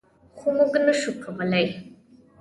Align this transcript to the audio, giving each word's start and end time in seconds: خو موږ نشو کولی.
خو 0.37 0.47
موږ 0.57 0.71
نشو 0.85 1.11
کولی. 1.23 1.65